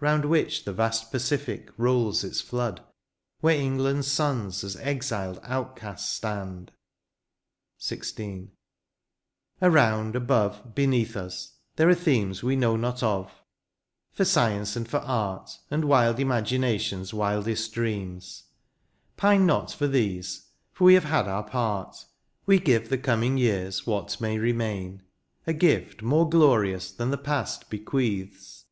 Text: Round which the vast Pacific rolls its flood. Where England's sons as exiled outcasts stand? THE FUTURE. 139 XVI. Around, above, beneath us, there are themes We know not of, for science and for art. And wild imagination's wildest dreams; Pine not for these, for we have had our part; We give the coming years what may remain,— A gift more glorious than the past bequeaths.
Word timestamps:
Round 0.00 0.24
which 0.24 0.64
the 0.64 0.72
vast 0.72 1.12
Pacific 1.12 1.70
rolls 1.76 2.24
its 2.24 2.40
flood. 2.40 2.80
Where 3.38 3.54
England's 3.56 4.08
sons 4.08 4.64
as 4.64 4.74
exiled 4.74 5.38
outcasts 5.44 6.12
stand? 6.12 6.72
THE 7.78 7.84
FUTURE. 7.94 8.24
139 8.30 8.48
XVI. 9.70 9.72
Around, 9.72 10.16
above, 10.16 10.74
beneath 10.74 11.16
us, 11.16 11.52
there 11.76 11.88
are 11.88 11.94
themes 11.94 12.42
We 12.42 12.56
know 12.56 12.74
not 12.74 13.04
of, 13.04 13.30
for 14.10 14.24
science 14.24 14.74
and 14.74 14.88
for 14.88 14.96
art. 14.98 15.56
And 15.70 15.84
wild 15.84 16.18
imagination's 16.18 17.14
wildest 17.14 17.72
dreams; 17.72 18.42
Pine 19.16 19.46
not 19.46 19.70
for 19.70 19.86
these, 19.86 20.48
for 20.72 20.82
we 20.82 20.94
have 20.94 21.04
had 21.04 21.28
our 21.28 21.44
part; 21.44 22.06
We 22.44 22.58
give 22.58 22.88
the 22.88 22.98
coming 22.98 23.38
years 23.38 23.86
what 23.86 24.20
may 24.20 24.36
remain,— 24.36 25.04
A 25.46 25.52
gift 25.52 26.02
more 26.02 26.28
glorious 26.28 26.90
than 26.90 27.12
the 27.12 27.16
past 27.18 27.70
bequeaths. 27.70 28.64